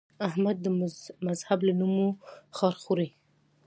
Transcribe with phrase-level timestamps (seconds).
[0.27, 0.67] احمد د
[1.29, 2.07] مذهب له نومه
[2.57, 3.09] خار خوري.